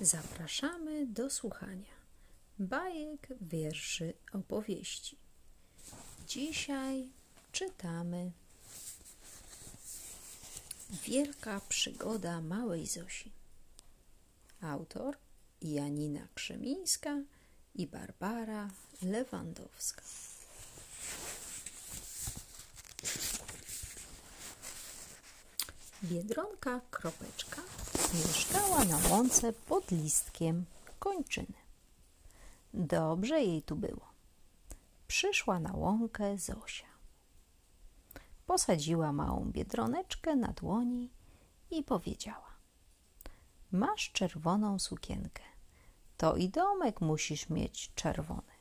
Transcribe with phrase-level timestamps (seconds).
[0.00, 1.94] Zapraszamy do słuchania
[2.58, 5.16] bajek, wierszy, opowieści.
[6.26, 7.08] Dzisiaj
[7.52, 8.32] czytamy
[11.04, 13.32] Wielka przygoda małej Zosi.
[14.60, 15.16] Autor
[15.62, 17.16] Janina Krzemińska
[17.74, 18.68] i Barbara
[19.02, 20.02] Lewandowska.
[26.02, 27.62] Biedronka Kropeczka
[28.14, 30.64] mieszkała na łące pod listkiem
[30.98, 31.58] kończyny.
[32.74, 34.10] Dobrze jej tu było.
[35.06, 36.86] Przyszła na łąkę Zosia.
[38.46, 41.10] Posadziła małą biedroneczkę na dłoni
[41.70, 42.50] i powiedziała:
[43.72, 45.42] Masz czerwoną sukienkę,
[46.16, 48.52] to i domek musisz mieć czerwony.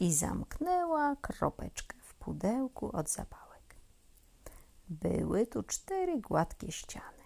[0.00, 3.76] I zamknęła kropeczkę w pudełku od zapałek.
[4.88, 7.21] Były tu cztery gładkie ściany,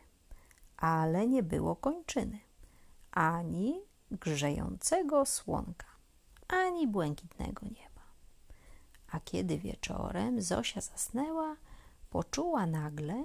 [0.76, 2.38] ale nie było kończyny,
[3.10, 3.80] ani
[4.10, 5.86] grzejącego słonka,
[6.48, 8.02] ani błękitnego nieba.
[9.12, 11.56] A kiedy wieczorem Zosia zasnęła,
[12.10, 13.24] poczuła nagle,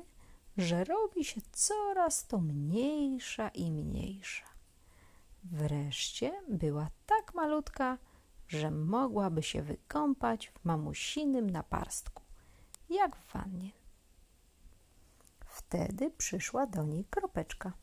[0.57, 4.45] że robi się coraz to mniejsza i mniejsza.
[5.43, 7.97] Wreszcie była tak malutka,
[8.47, 12.23] że mogłaby się wykąpać w mamusinym naparstku,
[12.89, 13.80] jak w wannie.
[15.71, 17.73] Wtedy przyszła do niej kropeczka.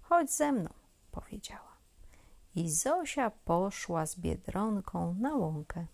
[0.00, 0.70] Chodź ze mną,
[1.10, 1.76] powiedziała.
[2.54, 5.86] I Zosia poszła z biedronką na łąkę.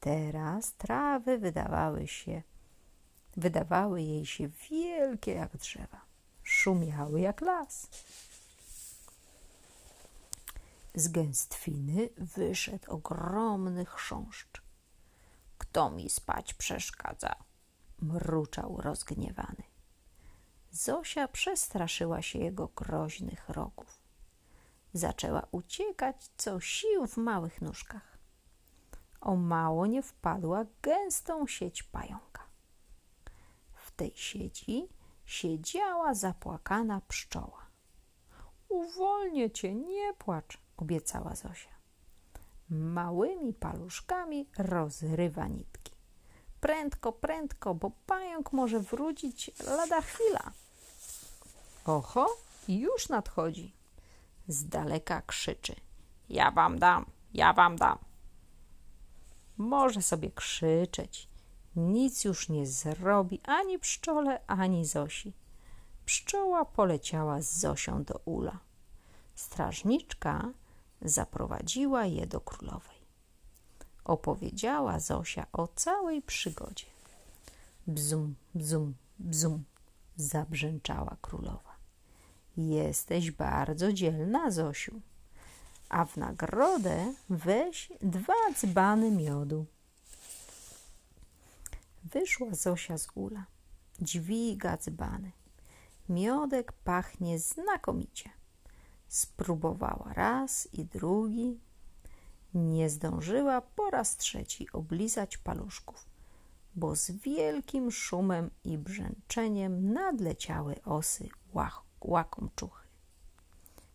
[0.00, 2.42] Teraz trawy wydawały się,
[3.36, 6.00] wydawały jej się wielkie jak drzewa,
[6.42, 7.88] szumiały jak las.
[10.94, 14.62] Z gęstwiny wyszedł ogromny chrząszcz.
[15.58, 17.34] Kto mi spać przeszkadza?
[18.02, 19.69] mruczał rozgniewany.
[20.70, 24.00] Zosia przestraszyła się jego groźnych rogów.
[24.92, 28.18] Zaczęła uciekać co sił w małych nóżkach.
[29.20, 32.42] O mało nie wpadła gęstą sieć pająka.
[33.74, 34.88] W tej sieci
[35.24, 37.66] siedziała zapłakana pszczoła.
[38.68, 41.70] Uwolnię cię, nie płacz, obiecała Zosia.
[42.68, 45.79] Małymi paluszkami rozrywa nitki.
[46.60, 50.52] Prędko, prędko, bo pająk może wrócić lada chwila.
[51.84, 52.36] Oho,
[52.68, 53.72] już nadchodzi.
[54.48, 55.76] Z daleka krzyczy.
[56.28, 57.98] Ja wam dam, ja wam dam.
[59.56, 61.28] Może sobie krzyczeć.
[61.76, 65.32] Nic już nie zrobi ani pszczole, ani Zosi.
[66.06, 68.58] Pszczoła poleciała z Zosią do ula.
[69.34, 70.50] Strażniczka
[71.02, 72.99] zaprowadziła je do królowej.
[74.10, 76.86] Opowiedziała Zosia o całej przygodzie.
[77.86, 79.64] Bzum, bzum, bzum,
[80.16, 81.76] zabrzęczała królowa.
[82.56, 85.00] Jesteś bardzo dzielna, Zosiu,
[85.88, 89.66] a w nagrodę weź dwa dzbany miodu.
[92.04, 93.44] Wyszła Zosia z ula,
[94.00, 95.30] dźwiga dzbany.
[96.08, 98.30] Miodek pachnie znakomicie.
[99.08, 101.58] Spróbowała raz i drugi.
[102.54, 106.06] Nie zdążyła po raz trzeci oblizać paluszków,
[106.74, 111.28] bo z wielkim szumem i brzęczeniem nadleciały osy
[112.00, 112.86] łakomczuchy.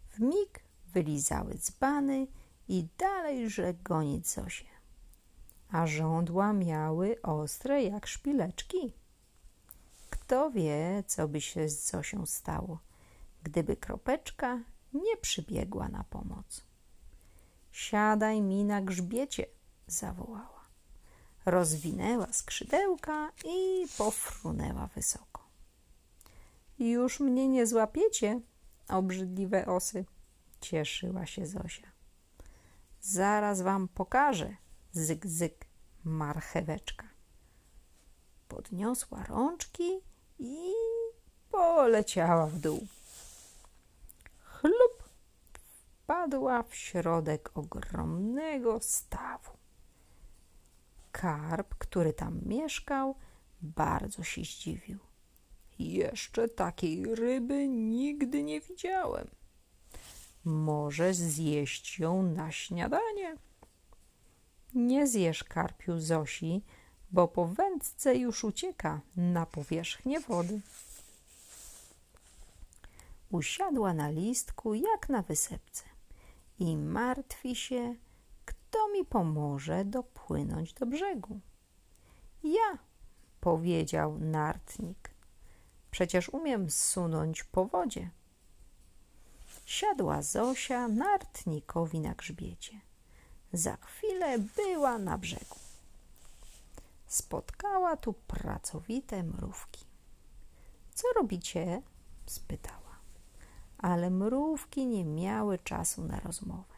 [0.09, 2.27] W mig wylizały dzbany
[2.67, 4.66] i dalejże gonić Zosię.
[5.72, 8.93] A żądła miały ostre jak szpileczki.
[10.09, 12.79] Kto wie, co by się z Zosią stało,
[13.43, 14.59] gdyby kropeczka
[14.93, 16.66] nie przybiegła na pomoc.
[17.75, 19.46] Siadaj mi na grzbiecie,
[19.88, 20.66] zawołała.
[21.46, 25.41] Rozwinęła skrzydełka i pofrunęła wysoko.
[26.80, 28.41] Już mnie nie złapiecie,
[28.88, 30.06] obrzydliwe osy,
[30.62, 31.88] cieszyła się Zosia.
[33.02, 34.56] Zaraz wam pokażę,
[34.91, 35.66] zyk, zyk,
[36.03, 37.08] marcheweczka.
[38.47, 40.00] Podniosła rączki
[40.40, 40.74] i
[41.52, 42.88] poleciała w dół.
[46.25, 49.51] Wpadła w środek ogromnego stawu.
[51.11, 53.16] Karp, który tam mieszkał,
[53.61, 54.99] bardzo się zdziwił.
[55.79, 59.27] Jeszcze takiej ryby nigdy nie widziałem.
[60.45, 63.37] Może zjeść ją na śniadanie?
[64.73, 66.63] Nie zjesz karpiu Zosi,
[67.11, 70.61] bo po wędce już ucieka na powierzchnię wody.
[73.31, 75.95] Usiadła na listku jak na wysepce
[76.59, 77.96] i martwi się,
[78.46, 81.40] kto mi pomoże dopłynąć do brzegu.
[82.43, 82.78] Ja,
[83.41, 85.11] powiedział nartnik.
[85.91, 88.09] Przecież umiem zsunąć po wodzie.
[89.66, 92.81] siadła Zosia nartnikowi na grzbiecie.
[93.53, 95.55] Za chwilę była na brzegu.
[97.08, 99.85] Spotkała tu pracowite mrówki.
[100.93, 101.81] Co robicie?
[102.25, 102.84] spytała.
[103.77, 106.75] Ale mrówki nie miały czasu na rozmowę.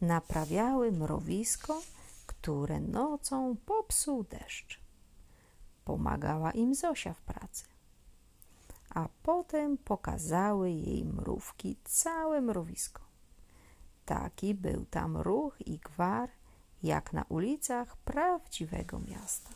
[0.00, 1.82] Naprawiały mrowisko,
[2.26, 4.80] które nocą popsuł deszcz.
[5.84, 7.64] Pomagała im Zosia w pracy.
[8.94, 13.02] A potem pokazały jej mrówki całe mrowisko.
[14.04, 16.28] Taki był tam ruch i gwar,
[16.82, 19.50] jak na ulicach prawdziwego miasta.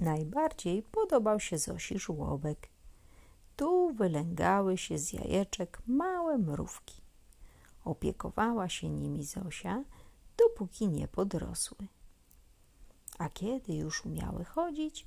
[0.00, 2.68] Najbardziej podobał się Zosi żłobek.
[3.56, 7.00] Tu wylęgały się z jajeczek małe mrówki.
[7.84, 9.84] Opiekowała się nimi Zosia,
[10.36, 11.86] dopóki nie podrosły.
[13.18, 15.06] A kiedy już umiały chodzić,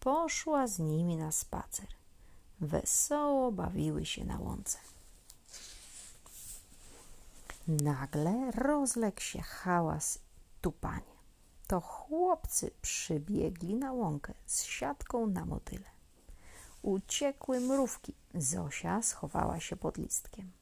[0.00, 1.88] poszła z nimi na spacer.
[2.60, 4.78] Wesoło bawiły się na łące.
[7.68, 10.18] Nagle rozległ się hałas
[10.60, 11.16] tupanie.
[11.66, 15.95] To chłopcy przybiegli na łąkę z siatką na motyle.
[16.86, 18.14] Uciekły mrówki.
[18.34, 20.52] Zosia schowała się pod listkiem.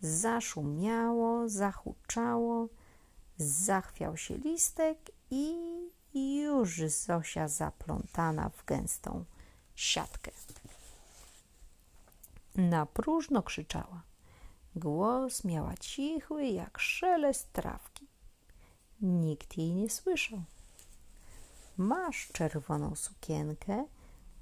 [0.00, 2.68] Zaszumiało, zahuczało,
[3.38, 4.98] zachwiał się listek
[5.30, 5.56] i
[6.14, 9.24] już Zosia zaplątana w gęstą
[9.74, 10.30] siatkę.
[12.54, 14.02] Na próżno krzyczała.
[14.76, 18.06] Głos miała cichły jak szelest trawki.
[19.00, 20.42] Nikt jej nie słyszał.
[21.76, 23.84] Masz czerwoną sukienkę,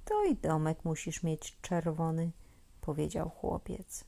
[0.05, 2.31] to i domek musisz mieć czerwony,
[2.81, 4.03] powiedział chłopiec.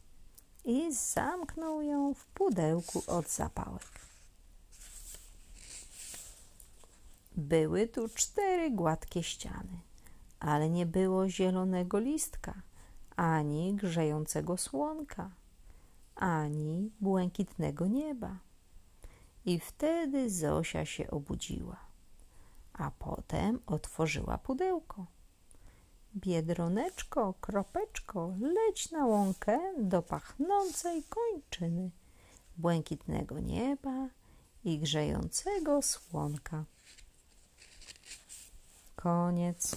[0.66, 4.00] I zamknął ją w pudełku od zapałek.
[7.36, 9.80] Były tu cztery gładkie ściany,
[10.40, 12.54] ale nie było zielonego listka,
[13.16, 15.32] ani grzejącego słonka
[16.18, 18.38] ani błękitnego nieba.
[19.46, 21.78] I wtedy Zosia się obudziła,
[22.74, 25.06] a potem otworzyła pudełko.
[26.18, 31.92] Biedroneczko, kropeczko, leć na łąkę do pachnącej kończyny,
[32.58, 34.10] błękitnego nieba
[34.64, 36.66] i grzejącego słonka.
[38.96, 39.76] Koniec.